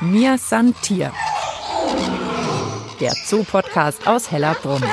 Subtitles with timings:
[0.00, 1.12] Mir san Tier.
[3.00, 4.84] Der Zoo-Podcast aus Hellerbrunn.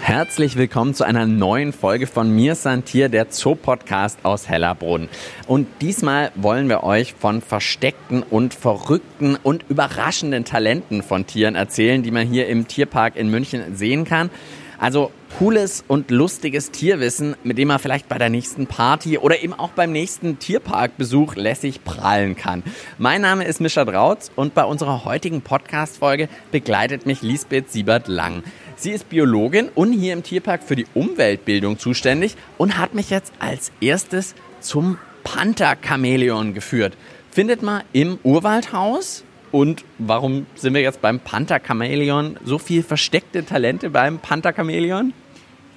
[0.00, 5.08] Herzlich willkommen zu einer neuen Folge von Mir Santier, der Zoo-Podcast aus Hellerbrunn.
[5.46, 12.02] Und diesmal wollen wir euch von versteckten und verrückten und überraschenden Talenten von Tieren erzählen,
[12.02, 14.30] die man hier im Tierpark in München sehen kann.
[14.78, 19.52] Also cooles und lustiges Tierwissen, mit dem man vielleicht bei der nächsten Party oder eben
[19.52, 22.62] auch beim nächsten Tierparkbesuch lässig prallen kann.
[22.98, 28.42] Mein Name ist Mischa Drautz und bei unserer heutigen Podcast-Folge begleitet mich Lisbeth Siebert-Lang.
[28.76, 33.32] Sie ist Biologin und hier im Tierpark für die Umweltbildung zuständig und hat mich jetzt
[33.38, 36.96] als erstes zum Panther-Chamäleon geführt.
[37.30, 42.38] Findet man im Urwaldhaus und warum sind wir jetzt beim Panther-Chamäleon?
[42.44, 45.12] So viel versteckte Talente beim Panther-Chamäleon?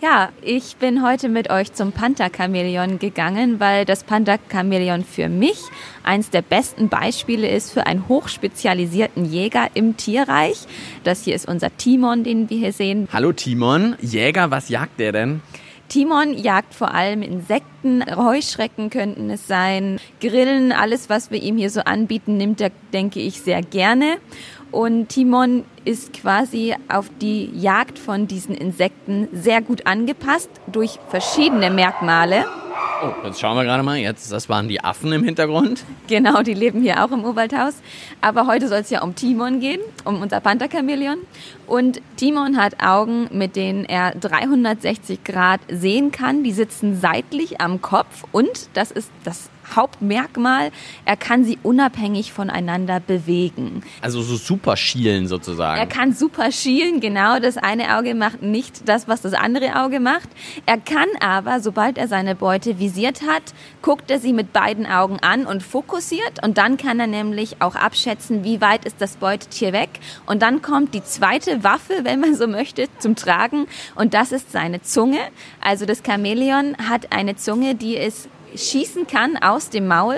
[0.02, 5.62] Ja, ich bin heute mit euch zum Panther-Chamäleon gegangen, weil das Panther-Chamäleon für mich
[6.02, 10.66] eins der besten Beispiele ist für einen hochspezialisierten Jäger im Tierreich.
[11.04, 13.08] Das hier ist unser Timon, den wir hier sehen.
[13.14, 15.42] Hallo Timon, Jäger, was jagt der denn?
[15.90, 21.70] Timon jagt vor allem Insekten, Heuschrecken könnten es sein, Grillen, alles, was wir ihm hier
[21.70, 24.18] so anbieten, nimmt er, denke ich, sehr gerne.
[24.72, 31.72] Und Timon ist quasi auf die Jagd von diesen Insekten sehr gut angepasst durch verschiedene
[31.72, 32.46] Merkmale.
[33.00, 33.98] Oh, jetzt schauen wir gerade mal.
[33.98, 35.84] Jetzt, das waren die Affen im Hintergrund.
[36.08, 37.76] Genau, die leben hier auch im Urwaldhaus.
[38.22, 41.20] Aber heute soll es ja um Timon gehen, um unser Pantherchamäleon.
[41.68, 46.44] Und Timon hat Augen, mit denen er 360 Grad sehen kann.
[46.44, 50.72] Die sitzen seitlich am Kopf und das ist das Hauptmerkmal,
[51.06, 53.84] er kann sie unabhängig voneinander bewegen.
[54.02, 55.80] Also so super schielen sozusagen.
[55.80, 57.40] Er kann super schielen, genau.
[57.40, 60.30] Das eine Auge macht nicht das, was das andere Auge macht.
[60.66, 63.44] Er kann aber, sobald er seine Beute visiert hat,
[63.82, 66.44] guckt er sie mit beiden Augen an und fokussiert.
[66.44, 69.90] Und dann kann er nämlich auch abschätzen, wie weit ist das Beutetier weg.
[70.26, 73.68] Und dann kommt die zweite Waffe, wenn man so möchte, zum Tragen.
[73.96, 75.20] Und das ist seine Zunge.
[75.62, 80.18] Also das Chamäleon hat eine Zunge, die ist schießen kann aus dem Maul,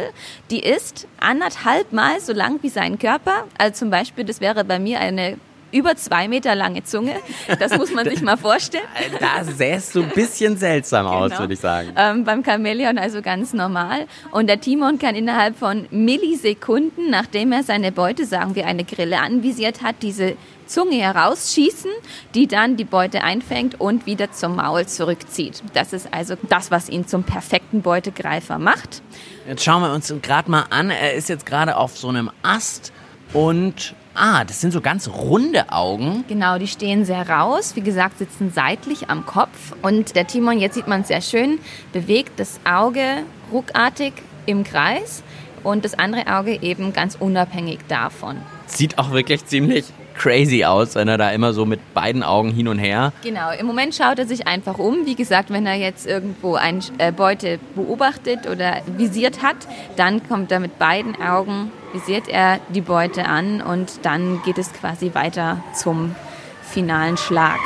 [0.52, 3.46] die ist anderthalb Mal so lang wie sein Körper.
[3.58, 5.38] Also zum Beispiel, das wäre bei mir eine
[5.72, 7.16] über zwei Meter lange Zunge.
[7.60, 8.84] Das muss man sich mal vorstellen.
[9.20, 11.42] Da sähst du ein bisschen seltsam aus, genau.
[11.42, 11.90] würde ich sagen.
[11.96, 14.06] Ähm, beim Chamäleon also ganz normal.
[14.32, 19.20] Und der Timon kann innerhalb von Millisekunden, nachdem er seine Beute, sagen wir, eine Grille
[19.20, 20.36] anvisiert hat, diese
[20.70, 21.90] Zunge herausschießen,
[22.36, 25.64] die dann die Beute einfängt und wieder zum Maul zurückzieht.
[25.74, 29.02] Das ist also das, was ihn zum perfekten Beutegreifer macht.
[29.48, 30.92] Jetzt schauen wir uns gerade mal an.
[30.92, 32.94] Er ist jetzt gerade auf so einem Ast
[33.34, 36.26] und Ah, das sind so ganz runde Augen.
[36.28, 37.76] Genau, die stehen sehr raus.
[37.76, 39.74] Wie gesagt, sitzen seitlich am Kopf.
[39.82, 41.60] Und der Timon, jetzt sieht man es sehr schön,
[41.94, 44.14] bewegt das Auge ruckartig
[44.46, 45.24] im Kreis
[45.64, 48.38] und das andere Auge eben ganz unabhängig davon.
[48.66, 52.68] Sieht auch wirklich ziemlich crazy aus, wenn er da immer so mit beiden Augen hin
[52.68, 53.14] und her.
[53.24, 55.06] Genau, im Moment schaut er sich einfach um.
[55.06, 59.56] Wie gesagt, wenn er jetzt irgendwo eine äh, Beute beobachtet oder visiert hat,
[59.96, 64.74] dann kommt er mit beiden Augen, visiert er die Beute an und dann geht es
[64.74, 66.16] quasi weiter zum
[66.64, 67.60] finalen Schlag.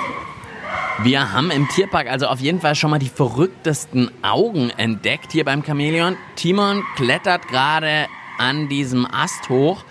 [1.01, 5.43] Wir haben im Tierpark also auf jeden Fall schon mal die verrücktesten Augen entdeckt hier
[5.43, 6.15] beim Chamäleon.
[6.35, 8.07] Timon klettert gerade
[8.37, 9.83] an diesem Ast hoch.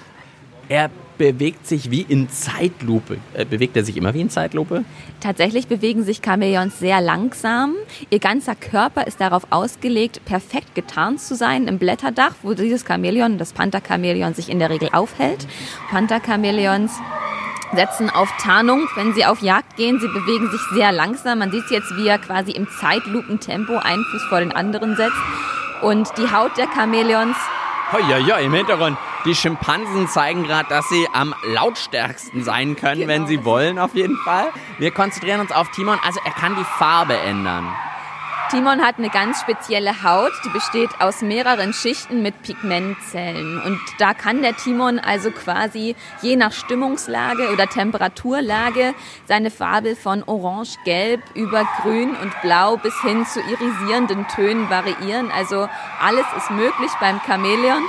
[0.68, 0.90] Er
[1.22, 3.18] bewegt sich wie in Zeitlupe.
[3.34, 4.84] Äh, bewegt er sich immer wie in Zeitlupe?
[5.20, 7.76] Tatsächlich bewegen sich Chamäleons sehr langsam.
[8.10, 13.38] Ihr ganzer Körper ist darauf ausgelegt, perfekt getarnt zu sein im Blätterdach, wo dieses Chamäleon,
[13.38, 15.46] das Panther-Chamäleon, sich in der Regel aufhält.
[15.90, 16.90] Panther-Chamäleons
[17.72, 20.00] setzen auf Tarnung, wenn sie auf Jagd gehen.
[20.00, 21.38] Sie bewegen sich sehr langsam.
[21.38, 25.22] Man sieht jetzt, wie er quasi im Zeitlupentempo einen Fuß vor den anderen setzt.
[25.82, 27.36] Und die Haut der Chamäleons.
[28.10, 28.98] Ja, ja, im Hintergrund.
[29.24, 33.12] Die Schimpansen zeigen gerade, dass sie am lautstärksten sein können, genau.
[33.12, 34.48] wenn sie wollen, auf jeden Fall.
[34.78, 35.98] Wir konzentrieren uns auf Timon.
[36.04, 37.72] Also er kann die Farbe ändern.
[38.50, 43.62] Timon hat eine ganz spezielle Haut, die besteht aus mehreren Schichten mit Pigmentzellen.
[43.62, 48.92] Und da kann der Timon also quasi je nach Stimmungslage oder Temperaturlage
[49.26, 55.30] seine Farbe von orange, gelb über grün und blau bis hin zu irisierenden Tönen variieren.
[55.30, 55.68] Also
[55.98, 57.82] alles ist möglich beim Chamäleon.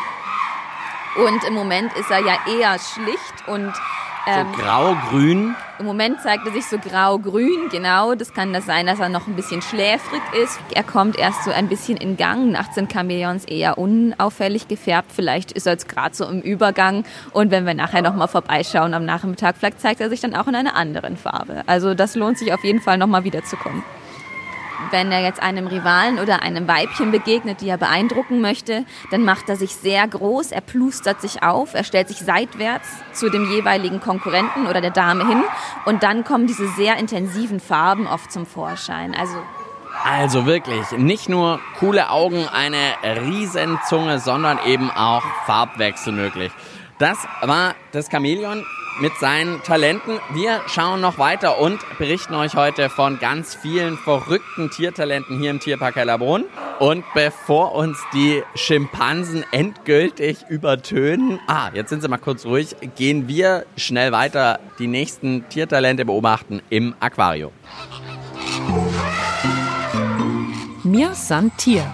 [1.15, 3.74] Und im Moment ist er ja eher schlicht und
[4.25, 5.56] ähm, so grau-grün?
[5.80, 8.15] Im Moment zeigt er sich so grau-grün, genau.
[8.15, 10.60] Das kann das sein, dass er noch ein bisschen schläfrig ist.
[10.74, 12.51] Er kommt erst so ein bisschen in Gang.
[12.51, 15.12] Nachts sind Chamäleons eher unauffällig gefärbt.
[15.12, 17.04] Vielleicht ist er jetzt gerade so im Übergang.
[17.31, 20.56] Und wenn wir nachher nochmal vorbeischauen am Nachmittag, vielleicht zeigt er sich dann auch in
[20.56, 21.63] einer anderen Farbe.
[21.65, 23.83] Also das lohnt sich auf jeden Fall nochmal wiederzukommen.
[24.91, 29.50] Wenn er jetzt einem Rivalen oder einem Weibchen begegnet, die er beeindrucken möchte, dann macht
[29.50, 34.00] er sich sehr groß, er plustert sich auf, er stellt sich seitwärts zu dem jeweiligen
[34.00, 35.44] Konkurrenten oder der Dame hin
[35.85, 39.15] und dann kommen diese sehr intensiven Farben oft zum Vorschein.
[39.15, 39.38] Also
[40.03, 46.51] also wirklich, nicht nur coole Augen, eine Riesenzunge, sondern eben auch Farbwechsel möglich.
[46.97, 48.65] Das war das Chamäleon
[49.00, 50.19] mit seinen Talenten.
[50.34, 55.60] Wir schauen noch weiter und berichten euch heute von ganz vielen verrückten Tiertalenten hier im
[55.60, 56.45] Tierpark Hellerbrunn.
[56.80, 63.28] Und bevor uns die Schimpansen endgültig übertönen, ah, jetzt sind sie mal kurz ruhig, gehen
[63.28, 67.51] wir schnell weiter die nächsten Tiertalente beobachten im Aquarium.
[70.84, 71.86] Mir san Tier.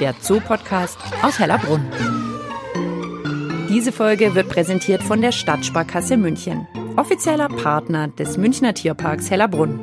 [0.00, 2.23] Der Zoo-Podcast aus Hellerbrunn.
[3.74, 9.80] Diese Folge wird präsentiert von der Stadtsparkasse München, offizieller Partner des Münchner Tierparks Hellerbrunn.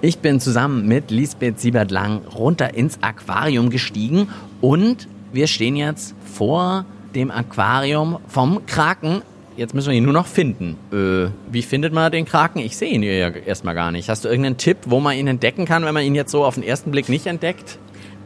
[0.00, 4.28] Ich bin zusammen mit Lisbeth Siebert-Lang runter ins Aquarium gestiegen
[4.62, 9.20] und wir stehen jetzt vor dem Aquarium vom Kraken.
[9.58, 10.78] Jetzt müssen wir ihn nur noch finden.
[10.90, 12.60] Äh, wie findet man den Kraken?
[12.60, 14.08] Ich sehe ihn ja erstmal gar nicht.
[14.08, 16.54] Hast du irgendeinen Tipp, wo man ihn entdecken kann, wenn man ihn jetzt so auf
[16.54, 17.78] den ersten Blick nicht entdeckt?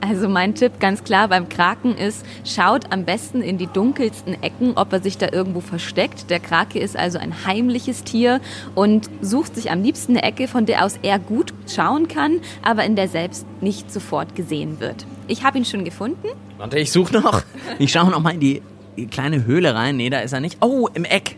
[0.07, 4.73] Also mein Tipp ganz klar beim Kraken ist, schaut am besten in die dunkelsten Ecken,
[4.77, 6.29] ob er sich da irgendwo versteckt.
[6.29, 8.43] Der Krake ist also ein heimliches Tier
[8.75, 12.85] und sucht sich am liebsten eine Ecke, von der aus er gut schauen kann, aber
[12.85, 15.07] in der selbst nicht sofort gesehen wird.
[15.27, 16.29] Ich habe ihn schon gefunden.
[16.59, 17.43] Warte, ich suche noch.
[17.79, 18.63] Ich schaue noch mal in die
[19.11, 19.97] kleine Höhle rein.
[19.97, 20.59] Nee, da ist er nicht.
[20.61, 21.37] Oh, im Eck.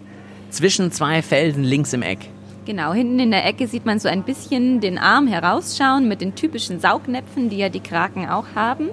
[0.51, 2.31] Zwischen zwei Felsen links im Eck.
[2.67, 6.35] Genau, hinten in der Ecke sieht man so ein bisschen den Arm herausschauen mit den
[6.35, 8.89] typischen Saugnäpfen, die ja die Kraken auch haben.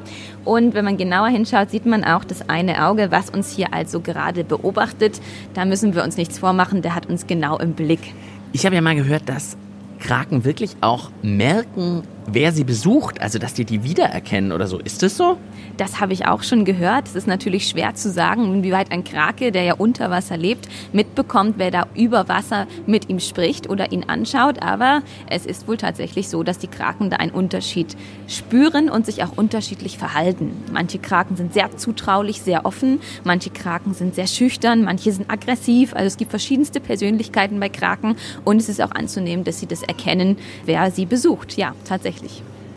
[0.45, 3.99] Und wenn man genauer hinschaut, sieht man auch das eine Auge, was uns hier also
[3.99, 5.19] gerade beobachtet.
[5.55, 8.13] Da müssen wir uns nichts vormachen, der hat uns genau im Blick.
[8.51, 9.57] Ich habe ja mal gehört, dass
[9.97, 14.79] Kraken wirklich auch merken, wer sie besucht, also dass die die wiedererkennen oder so.
[14.79, 15.37] Ist das so?
[15.77, 17.07] Das habe ich auch schon gehört.
[17.07, 21.55] Es ist natürlich schwer zu sagen, inwieweit ein Krake, der ja unter Wasser lebt, mitbekommt,
[21.57, 24.61] wer da über Wasser mit ihm spricht oder ihn anschaut.
[24.61, 27.97] Aber es ist wohl tatsächlich so, dass die Kraken da einen Unterschied
[28.27, 30.51] spüren und sich auch unterschiedlich verhalten.
[30.71, 32.99] Manche Kraken sind sehr zutraulich, sehr offen.
[33.23, 34.83] Manche Kraken sind sehr schüchtern.
[34.83, 35.93] Manche sind aggressiv.
[35.93, 38.15] Also es gibt verschiedenste Persönlichkeiten bei Kraken
[38.45, 41.57] und es ist auch anzunehmen, dass sie das erkennen, wer sie besucht.
[41.57, 42.12] Ja, tatsächlich.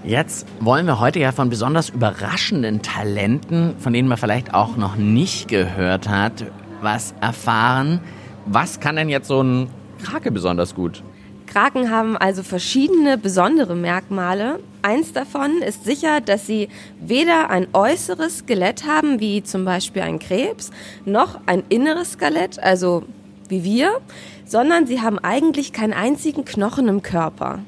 [0.05, 4.94] Jetzt wollen wir heute ja von besonders überraschenden Talenten, von denen man vielleicht auch noch
[4.94, 6.44] nicht gehört hat,
[6.81, 8.00] was erfahren.
[8.47, 9.69] Was kann denn jetzt so ein
[10.05, 11.03] Krake besonders gut?
[11.47, 14.61] Kraken haben also verschiedene besondere Merkmale.
[14.83, 16.69] Eins davon ist sicher, dass sie
[17.00, 20.71] weder ein äußeres Skelett haben, wie zum Beispiel ein Krebs,
[21.05, 23.05] noch ein inneres Skelett, also
[23.49, 24.00] wie wir,
[24.44, 27.61] sondern sie haben eigentlich keinen einzigen Knochen im Körper.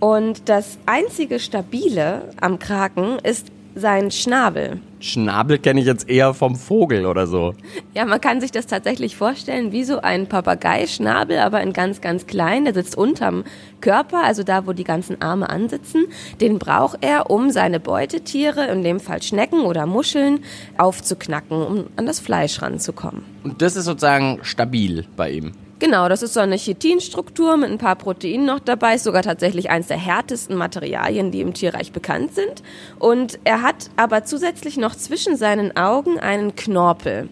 [0.00, 4.80] Und das einzige Stabile am Kraken ist sein Schnabel.
[4.98, 7.54] Schnabel kenne ich jetzt eher vom Vogel oder so.
[7.94, 12.26] Ja, man kann sich das tatsächlich vorstellen wie so ein Papageischnabel, aber in ganz, ganz
[12.26, 12.64] klein.
[12.64, 13.44] Der sitzt unterm
[13.80, 16.06] Körper, also da, wo die ganzen Arme ansitzen.
[16.40, 20.40] Den braucht er, um seine Beutetiere, in dem Fall Schnecken oder Muscheln,
[20.76, 23.24] aufzuknacken, um an das Fleisch ranzukommen.
[23.44, 25.52] Und das ist sozusagen stabil bei ihm.
[25.80, 29.70] Genau, das ist so eine Chitinstruktur mit ein paar Proteinen noch dabei, ist sogar tatsächlich
[29.70, 32.62] eines der härtesten Materialien, die im Tierreich bekannt sind.
[32.98, 37.30] Und er hat aber zusätzlich noch zwischen seinen Augen einen Knorpel.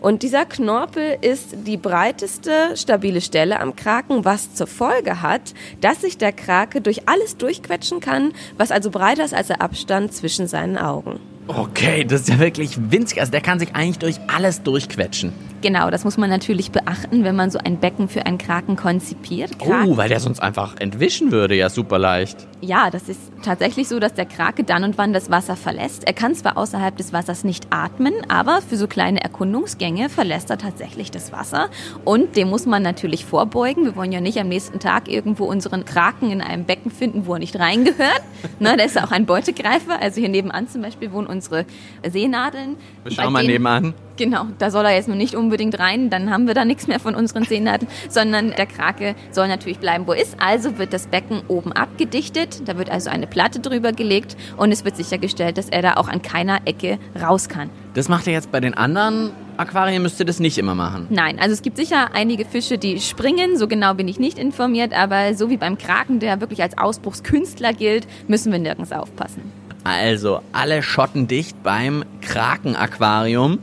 [0.00, 6.00] Und dieser Knorpel ist die breiteste stabile Stelle am Kraken, was zur Folge hat, dass
[6.00, 10.48] sich der Krake durch alles durchquetschen kann, was also breiter ist als der Abstand zwischen
[10.48, 11.20] seinen Augen.
[11.48, 13.20] Okay, das ist ja wirklich winzig.
[13.20, 15.49] Also der kann sich eigentlich durch alles durchquetschen.
[15.62, 19.58] Genau, das muss man natürlich beachten, wenn man so ein Becken für einen Kraken konzipiert.
[19.58, 19.90] Kraken.
[19.90, 22.46] Oh, weil der sonst einfach entwischen würde, ja super leicht.
[22.62, 26.04] Ja, das ist tatsächlich so, dass der Krake dann und wann das Wasser verlässt.
[26.04, 30.58] Er kann zwar außerhalb des Wassers nicht atmen, aber für so kleine Erkundungsgänge verlässt er
[30.58, 31.68] tatsächlich das Wasser.
[32.04, 33.84] Und dem muss man natürlich vorbeugen.
[33.84, 37.34] Wir wollen ja nicht am nächsten Tag irgendwo unseren Kraken in einem Becken finden, wo
[37.34, 38.22] er nicht reingehört.
[38.60, 40.00] ne, der ist auch ein Beutegreifer.
[40.00, 41.66] Also hier nebenan zum Beispiel wohnen unsere
[42.06, 42.76] Seenadeln.
[43.04, 43.94] Wir schauen mal nebenan.
[44.20, 47.00] Genau, da soll er jetzt nur nicht unbedingt rein, dann haben wir da nichts mehr
[47.00, 50.36] von unseren Seenadeln, sondern der Krake soll natürlich bleiben, wo er ist.
[50.38, 54.84] Also wird das Becken oben abgedichtet, da wird also eine Platte drüber gelegt und es
[54.84, 57.70] wird sichergestellt, dass er da auch an keiner Ecke raus kann.
[57.94, 61.06] Das macht er jetzt bei den anderen Aquarien, müsste das nicht immer machen?
[61.08, 64.92] Nein, also es gibt sicher einige Fische, die springen, so genau bin ich nicht informiert,
[64.92, 69.50] aber so wie beim Kraken, der wirklich als Ausbruchskünstler gilt, müssen wir nirgends aufpassen.
[69.82, 73.60] Also alle Schotten dicht beim Kraken-Aquarium.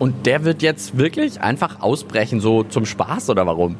[0.00, 3.76] Und der wird jetzt wirklich einfach ausbrechen, so zum Spaß oder warum?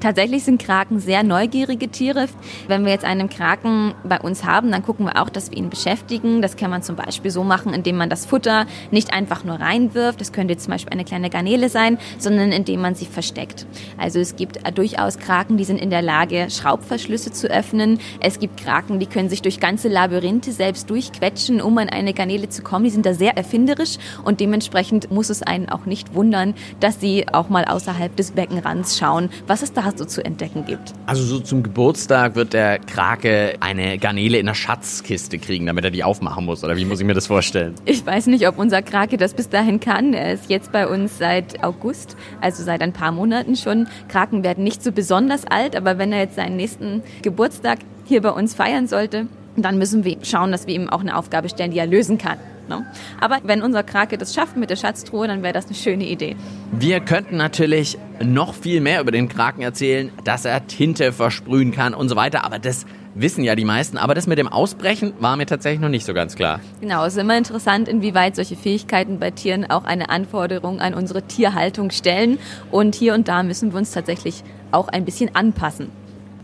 [0.00, 2.26] Tatsächlich sind Kraken sehr neugierige Tiere.
[2.68, 5.70] Wenn wir jetzt einen Kraken bei uns haben, dann gucken wir auch, dass wir ihn
[5.70, 6.42] beschäftigen.
[6.42, 10.20] Das kann man zum Beispiel so machen, indem man das Futter nicht einfach nur reinwirft.
[10.20, 13.66] Das könnte zum Beispiel eine kleine Garnele sein, sondern indem man sie versteckt.
[13.98, 17.98] Also es gibt durchaus Kraken, die sind in der Lage, Schraubverschlüsse zu öffnen.
[18.20, 22.48] Es gibt Kraken, die können sich durch ganze Labyrinthe selbst durchquetschen, um an eine Garnele
[22.48, 22.84] zu kommen.
[22.84, 27.26] Die sind da sehr erfinderisch und dementsprechend muss es einen auch nicht wundern, dass sie
[27.32, 30.92] auch mal außerhalb des Beckenrands schauen, was es da so zu entdecken gibt.
[31.06, 35.90] Also so zum Geburtstag wird der Krake eine Garnele in der Schatzkiste kriegen, damit er
[35.90, 36.64] die aufmachen muss.
[36.64, 37.74] Oder wie muss ich mir das vorstellen?
[37.84, 40.14] Ich weiß nicht, ob unser Krake das bis dahin kann.
[40.14, 43.86] Er ist jetzt bei uns seit August, also seit ein paar Monaten schon.
[44.08, 48.30] Kraken werden nicht so besonders alt, aber wenn er jetzt seinen nächsten Geburtstag hier bei
[48.30, 49.26] uns feiern sollte,
[49.56, 52.38] dann müssen wir schauen, dass wir ihm auch eine Aufgabe stellen, die er lösen kann.
[52.68, 52.86] Ne?
[53.20, 56.36] Aber wenn unser Krake das schafft mit der Schatztruhe, dann wäre das eine schöne Idee.
[56.72, 61.94] Wir könnten natürlich noch viel mehr über den Kraken erzählen, dass er Tinte versprühen kann
[61.94, 63.96] und so weiter, aber das wissen ja die meisten.
[63.96, 66.60] Aber das mit dem Ausbrechen war mir tatsächlich noch nicht so ganz klar.
[66.80, 71.22] Genau, es ist immer interessant, inwieweit solche Fähigkeiten bei Tieren auch eine Anforderung an unsere
[71.22, 72.38] Tierhaltung stellen.
[72.70, 74.42] Und hier und da müssen wir uns tatsächlich
[74.72, 75.90] auch ein bisschen anpassen.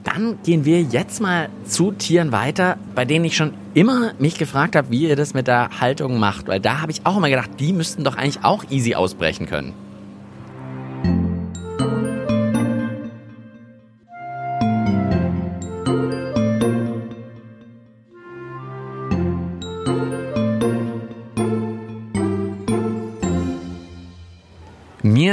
[0.05, 4.75] Dann gehen wir jetzt mal zu Tieren weiter, bei denen ich schon immer mich gefragt
[4.75, 6.49] habe, wie ihr das mit der Haltung macht.
[6.49, 9.75] Weil da habe ich auch immer gedacht, die müssten doch eigentlich auch easy ausbrechen können.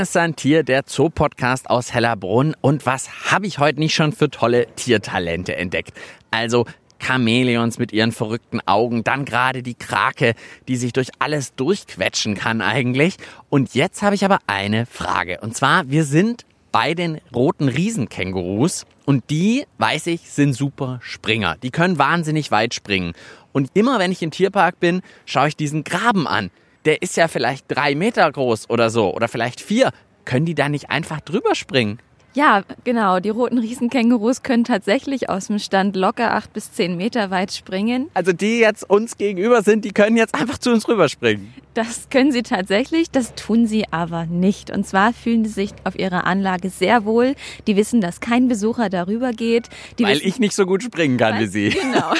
[0.07, 2.55] Mir Santier, der Zoopodcast aus Hellerbrunn.
[2.61, 5.91] Und was habe ich heute nicht schon für tolle Tiertalente entdeckt?
[6.31, 6.65] Also
[6.99, 10.35] Chamäleons mit ihren verrückten Augen, dann gerade die Krake,
[10.69, 13.17] die sich durch alles durchquetschen kann eigentlich.
[13.49, 15.41] Und jetzt habe ich aber eine Frage.
[15.41, 21.57] Und zwar, wir sind bei den roten Riesenkängurus und die, weiß ich, sind super Springer.
[21.61, 23.11] Die können wahnsinnig weit springen.
[23.51, 26.49] Und immer wenn ich im Tierpark bin, schaue ich diesen Graben an
[26.87, 29.91] der ist ja vielleicht drei Meter groß oder so oder vielleicht vier.
[30.25, 31.99] Können die da nicht einfach drüber springen?
[32.33, 33.19] Ja, genau.
[33.19, 38.09] Die roten Riesenkängurus können tatsächlich aus dem Stand locker acht bis zehn Meter weit springen.
[38.13, 41.51] Also die jetzt uns gegenüber sind, die können jetzt einfach zu uns rüberspringen.
[41.73, 44.69] Das können sie tatsächlich, das tun sie aber nicht.
[44.69, 47.33] Und zwar fühlen sie sich auf ihrer Anlage sehr wohl.
[47.65, 49.69] Die wissen, dass kein Besucher darüber geht.
[49.97, 51.69] Die Weil wissen, ich nicht so gut springen kann wie sie.
[51.87, 52.13] Genau.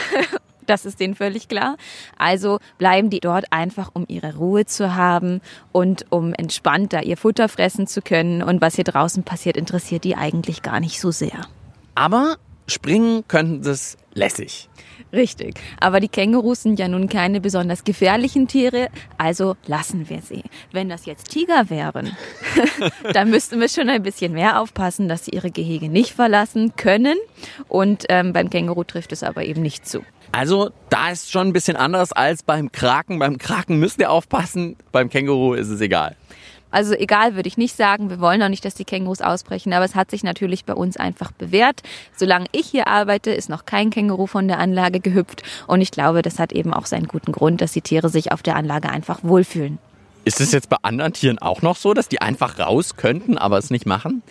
[0.67, 1.77] Das ist denen völlig klar.
[2.17, 7.49] Also bleiben die dort einfach, um ihre Ruhe zu haben und um entspannter ihr Futter
[7.49, 8.43] fressen zu können.
[8.43, 11.41] Und was hier draußen passiert, interessiert die eigentlich gar nicht so sehr.
[11.95, 12.35] Aber
[12.67, 14.69] springen könnten sie es lässig.
[15.13, 15.59] Richtig.
[15.79, 20.43] Aber die Kängurus sind ja nun keine besonders gefährlichen Tiere, also lassen wir sie.
[20.71, 22.17] Wenn das jetzt Tiger wären,
[23.13, 27.17] dann müssten wir schon ein bisschen mehr aufpassen, dass sie ihre Gehege nicht verlassen können.
[27.67, 30.03] Und ähm, beim Känguru trifft es aber eben nicht zu.
[30.31, 33.19] Also, da ist schon ein bisschen anders als beim Kraken.
[33.19, 36.15] Beim Kraken müsst ihr aufpassen, beim Känguru ist es egal.
[36.69, 38.09] Also egal würde ich nicht sagen.
[38.09, 40.97] Wir wollen auch nicht, dass die Kängurus ausbrechen, aber es hat sich natürlich bei uns
[40.97, 41.81] einfach bewährt.
[42.15, 46.21] Solange ich hier arbeite, ist noch kein Känguru von der Anlage gehüpft und ich glaube,
[46.21, 49.19] das hat eben auch seinen guten Grund, dass die Tiere sich auf der Anlage einfach
[49.23, 49.79] wohlfühlen.
[50.25, 53.57] Ist es jetzt bei anderen Tieren auch noch so, dass die einfach raus könnten, aber
[53.57, 54.23] es nicht machen?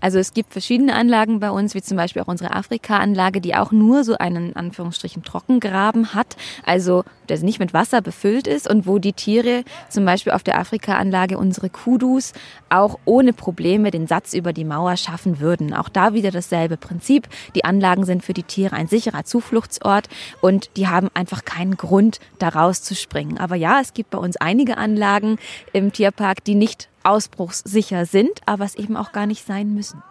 [0.00, 3.72] Also es gibt verschiedene Anlagen bei uns, wie zum Beispiel auch unsere Afrika-Anlage, die auch
[3.72, 8.98] nur so einen Anführungsstrichen Trockengraben hat, also der nicht mit Wasser befüllt ist und wo
[8.98, 12.32] die Tiere zum Beispiel auf der Afrika-Anlage unsere Kudus
[12.68, 15.72] auch ohne Probleme den Satz über die Mauer schaffen würden.
[15.72, 17.28] Auch da wieder dasselbe Prinzip.
[17.54, 20.08] Die Anlagen sind für die Tiere ein sicherer Zufluchtsort
[20.40, 23.38] und die haben einfach keinen Grund, da rauszuspringen.
[23.38, 25.38] Aber ja, es gibt bei uns einige Anlagen
[25.72, 30.02] im Tierpark, die nicht ausbruchssicher sind, aber es eben auch gar nicht sein müssen.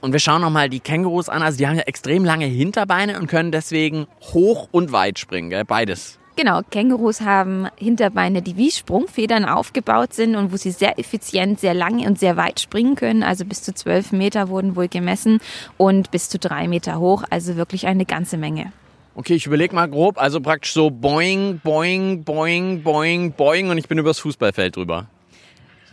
[0.00, 1.42] Und wir schauen nochmal die Kängurus an.
[1.42, 5.64] Also die haben ja extrem lange Hinterbeine und können deswegen hoch und weit springen, gell?
[5.64, 6.18] beides.
[6.36, 11.74] Genau, Kängurus haben Hinterbeine, die wie Sprungfedern aufgebaut sind und wo sie sehr effizient, sehr
[11.74, 13.24] lange und sehr weit springen können.
[13.24, 15.40] Also bis zu zwölf Meter wurden wohl gemessen
[15.78, 17.24] und bis zu drei Meter hoch.
[17.28, 18.72] Also wirklich eine ganze Menge.
[19.16, 20.16] Okay, ich überlege mal grob.
[20.16, 25.08] Also praktisch so boing, boing, boing, boing, boing und ich bin übers Fußballfeld drüber.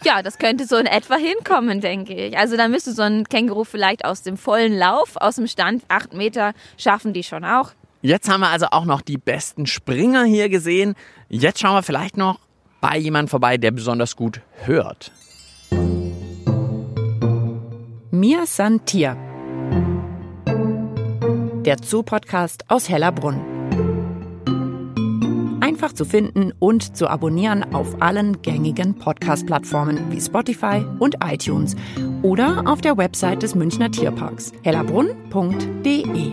[0.03, 2.37] Ja, das könnte so in etwa hinkommen, denke ich.
[2.37, 6.13] Also da müsste so ein Känguru vielleicht aus dem vollen Lauf, aus dem Stand, acht
[6.13, 7.71] Meter, schaffen die schon auch.
[8.01, 10.95] Jetzt haben wir also auch noch die besten Springer hier gesehen.
[11.27, 12.39] Jetzt schauen wir vielleicht noch
[12.81, 15.11] bei jemandem vorbei, der besonders gut hört.
[18.11, 19.17] Mir san Tier.
[21.65, 23.54] Der Zoo-Podcast aus Hellerbrunn
[25.85, 31.75] einfach zu finden und zu abonnieren auf allen gängigen Podcast-Plattformen wie Spotify und iTunes
[32.23, 36.31] oder auf der Website des Münchner Tierparks hellerbrunn.de.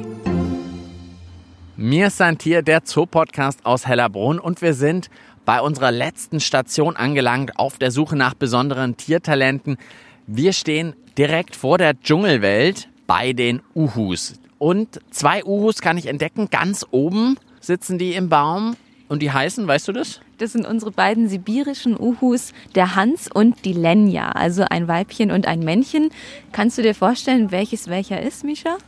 [1.76, 5.11] Mir ist hier der Zoopodcast aus Hellerbrunn und wir sind
[5.44, 9.76] bei unserer letzten Station angelangt auf der Suche nach besonderen Tiertalenten.
[10.26, 14.40] Wir stehen direkt vor der Dschungelwelt bei den Uhus.
[14.59, 16.49] Und zwei Uhus kann ich entdecken.
[16.50, 18.76] Ganz oben sitzen die im Baum.
[19.12, 20.23] Und die heißen, weißt du das?
[20.38, 25.47] Das sind unsere beiden sibirischen Uhus, der Hans und die Lenja, also ein Weibchen und
[25.47, 26.09] ein Männchen.
[26.50, 28.78] Kannst du dir vorstellen, welches welcher ist, Misha?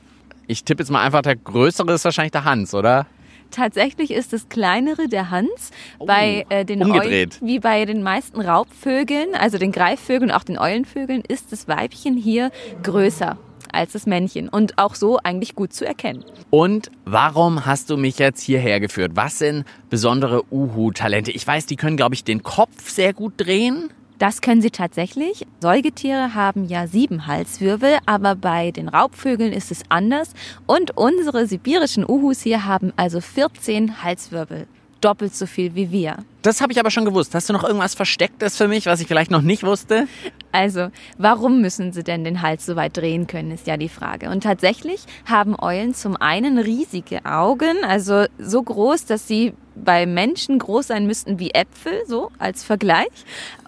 [0.46, 3.06] Ich tippe jetzt mal einfach, der größere ist wahrscheinlich der Hans, oder?
[3.50, 5.72] Tatsächlich ist das kleinere der Hans.
[5.98, 6.82] Oh, bei äh, den.
[6.90, 11.68] Eulen, wie bei den meisten Raubvögeln, also den Greifvögeln und auch den Eulenvögeln, ist das
[11.68, 12.50] Weibchen hier
[12.82, 13.36] größer
[13.72, 16.24] als das Männchen und auch so eigentlich gut zu erkennen.
[16.50, 19.12] Und warum hast du mich jetzt hierher geführt?
[19.14, 21.30] Was sind besondere Uhu-Talente?
[21.30, 23.90] Ich weiß, die können, glaube ich, den Kopf sehr gut drehen.
[24.18, 25.44] Das können sie tatsächlich.
[25.60, 30.34] Säugetiere haben ja sieben Halswirbel, aber bei den Raubvögeln ist es anders.
[30.66, 34.66] Und unsere sibirischen Uhus hier haben also 14 Halswirbel.
[35.04, 36.16] Doppelt so viel wie wir.
[36.40, 37.34] Das habe ich aber schon gewusst.
[37.34, 40.06] Hast du noch irgendwas Verstecktes für mich, was ich vielleicht noch nicht wusste?
[40.50, 44.30] Also, warum müssen sie denn den Hals so weit drehen können, ist ja die Frage.
[44.30, 50.58] Und tatsächlich haben Eulen zum einen riesige Augen, also so groß, dass sie bei Menschen
[50.58, 53.08] groß sein müssten wie Äpfel, so als Vergleich.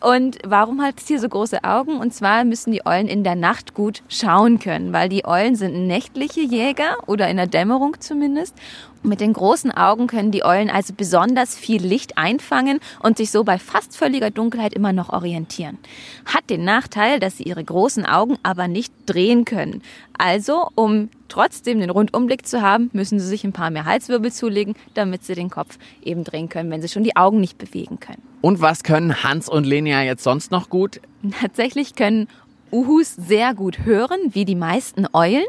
[0.00, 1.99] Und warum hat es hier so große Augen?
[1.99, 5.87] Und zwar müssen die Eulen in der Nacht gut schauen können, weil die Eulen sind
[5.87, 8.55] nächtliche Jäger oder in der Dämmerung zumindest.
[9.07, 13.45] Mit den großen Augen können die Eulen also besonders viel Licht einfangen und sich so
[13.45, 15.79] bei fast völliger Dunkelheit immer noch orientieren.
[16.25, 19.83] Hat den Nachteil, dass sie ihre großen Augen aber nicht drehen können.
[20.19, 24.75] Also, um trotzdem den Rundumblick zu haben, müssen sie sich ein paar mehr Halswirbel zulegen,
[24.95, 28.23] damit sie den Kopf eben drehen können, wenn sie schon die Augen nicht bewegen können.
[28.41, 31.01] Und was können Hans und Lenia jetzt sonst noch gut?
[31.41, 32.27] Tatsächlich können
[32.73, 35.45] Uhus sehr gut hören, wie die meisten Eulen.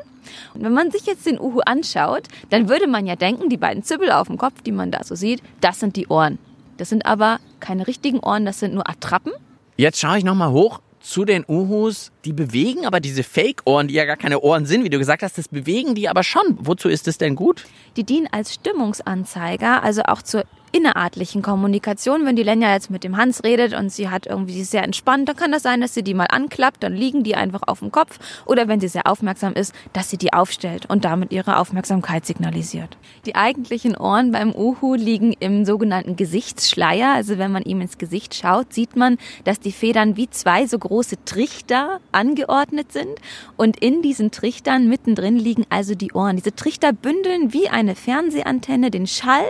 [0.53, 3.83] Und wenn man sich jetzt den Uhu anschaut, dann würde man ja denken, die beiden
[3.83, 6.37] Zibbel auf dem Kopf, die man da so sieht, das sind die Ohren.
[6.77, 9.33] Das sind aber keine richtigen Ohren, das sind nur Attrappen.
[9.77, 12.11] Jetzt schaue ich nochmal hoch zu den Uhus.
[12.25, 15.37] Die bewegen aber diese Fake-Ohren, die ja gar keine Ohren sind, wie du gesagt hast,
[15.37, 16.57] das bewegen die aber schon.
[16.59, 17.65] Wozu ist es denn gut?
[17.95, 22.25] Die dienen als Stimmungsanzeiger, also auch zur innerartlichen Kommunikation.
[22.25, 25.35] Wenn die Lenja jetzt mit dem Hans redet und sie hat irgendwie sehr entspannt, dann
[25.35, 28.19] kann das sein, dass sie die mal anklappt, dann liegen die einfach auf dem Kopf.
[28.45, 32.97] Oder wenn sie sehr aufmerksam ist, dass sie die aufstellt und damit ihre Aufmerksamkeit signalisiert.
[33.25, 37.13] Die eigentlichen Ohren beim Uhu liegen im sogenannten Gesichtsschleier.
[37.13, 40.77] Also wenn man ihm ins Gesicht schaut, sieht man, dass die Federn wie zwei so
[40.77, 43.15] große Trichter angeordnet sind.
[43.55, 46.37] Und in diesen Trichtern mittendrin liegen also die Ohren.
[46.37, 49.45] Diese Trichter bündeln wie eine Fernsehantenne den Schall,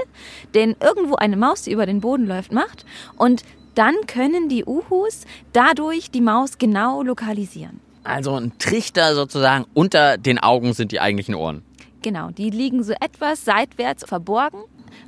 [0.56, 0.75] den
[1.07, 2.85] irgendwo eine Maus, die über den Boden läuft, macht.
[3.17, 3.43] Und
[3.75, 7.79] dann können die Uhus dadurch die Maus genau lokalisieren.
[8.03, 11.61] Also ein Trichter sozusagen unter den Augen sind die eigentlichen Ohren.
[12.01, 14.59] Genau, die liegen so etwas seitwärts verborgen.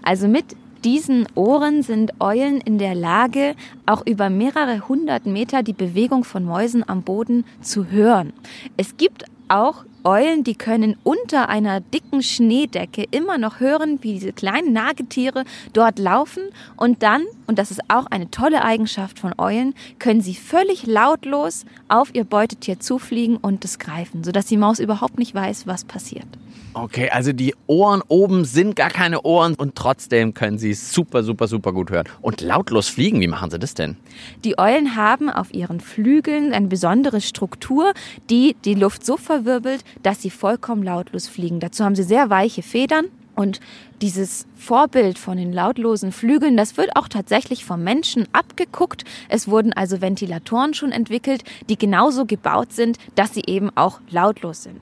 [0.04, 0.46] Also mit
[0.84, 6.46] diesen Ohren sind Eulen in der Lage, auch über mehrere hundert Meter die Bewegung von
[6.46, 8.32] Mäusen am Boden zu hören.
[8.78, 14.34] Es gibt auch Eulen, die können unter einer dicken Schneedecke immer noch hören, wie diese
[14.34, 16.44] kleinen Nagetiere dort laufen
[16.78, 21.66] und dann, und das ist auch eine tolle Eigenschaft von Eulen, können sie völlig lautlos
[21.88, 26.28] auf ihr Beutetier zufliegen und es greifen, sodass die Maus überhaupt nicht weiß, was passiert.
[26.74, 31.48] Okay, also die Ohren oben sind gar keine Ohren und trotzdem können sie super, super,
[31.48, 32.08] super gut hören.
[32.22, 33.98] Und lautlos fliegen, wie machen sie das denn?
[34.44, 37.94] Die Eulen haben auf ihren Flügeln eine besondere Struktur,
[38.30, 41.60] die die Luft so verwirbelt, dass sie vollkommen lautlos fliegen.
[41.60, 43.06] Dazu haben sie sehr weiche Federn
[43.36, 43.60] und
[44.02, 49.06] dieses Vorbild von den lautlosen Flügeln, das wird auch tatsächlich vom Menschen abgeguckt.
[49.28, 54.64] Es wurden also Ventilatoren schon entwickelt, die genauso gebaut sind, dass sie eben auch lautlos
[54.64, 54.82] sind.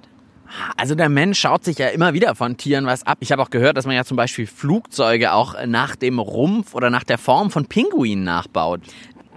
[0.75, 3.17] Also der Mensch schaut sich ja immer wieder von Tieren was ab.
[3.21, 6.89] Ich habe auch gehört, dass man ja zum Beispiel Flugzeuge auch nach dem Rumpf oder
[6.89, 8.81] nach der Form von Pinguinen nachbaut.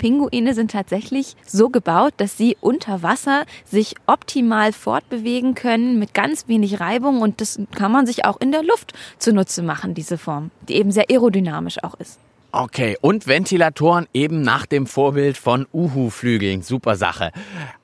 [0.01, 6.49] Pinguine sind tatsächlich so gebaut, dass sie unter Wasser sich optimal fortbewegen können mit ganz
[6.49, 10.51] wenig Reibung und das kann man sich auch in der Luft zunutze machen, diese Form,
[10.69, 12.19] die eben sehr aerodynamisch auch ist.
[12.53, 16.63] Okay, und Ventilatoren eben nach dem Vorbild von Uhu-Flügeln.
[16.63, 17.31] Super Sache.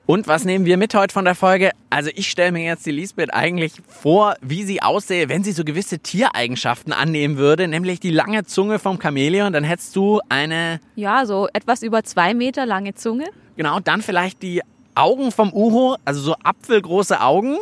[0.05, 1.71] Und was nehmen wir mit heute von der Folge?
[1.89, 5.63] Also ich stelle mir jetzt die Lisbeth eigentlich vor, wie sie aussähe, wenn sie so
[5.63, 9.53] gewisse Tiereigenschaften annehmen würde, nämlich die lange Zunge vom Chamäleon.
[9.53, 10.81] Dann hättest du eine...
[10.95, 13.25] Ja, so etwas über zwei Meter lange Zunge.
[13.55, 14.61] Genau, dann vielleicht die
[14.95, 17.55] Augen vom Uhu, also so apfelgroße Augen.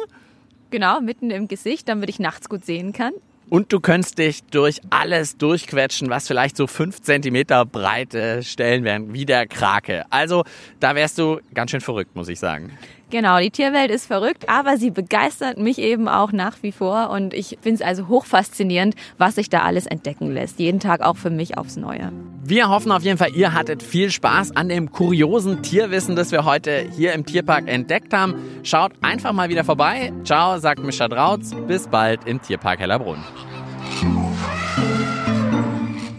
[0.72, 3.14] Genau, mitten im Gesicht, damit ich nachts gut sehen kann.
[3.50, 9.14] Und du könntest dich durch alles durchquetschen, was vielleicht so fünf Zentimeter breite Stellen wären,
[9.14, 10.04] wie der Krake.
[10.10, 10.44] Also
[10.80, 12.72] da wärst du ganz schön verrückt, muss ich sagen.
[13.12, 17.36] Genau, die Tierwelt ist verrückt, aber sie begeistert mich eben auch nach wie vor und
[17.36, 20.60] ich finde es also hochfaszinierend, was sich da alles entdecken lässt.
[20.60, 22.12] Jeden Tag auch für mich aufs Neue.
[22.48, 26.46] Wir hoffen auf jeden Fall, ihr hattet viel Spaß an dem kuriosen Tierwissen, das wir
[26.46, 28.36] heute hier im Tierpark entdeckt haben.
[28.62, 30.14] Schaut einfach mal wieder vorbei.
[30.24, 31.56] Ciao, sagt Mischa Drautz.
[31.68, 33.24] Bis bald im Tierpark Hellerbrunn.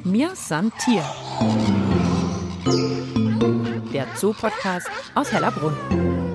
[0.03, 1.05] Mir san Tier.
[3.95, 6.26] Der Zoo-Podcast aus Hellerbrunn.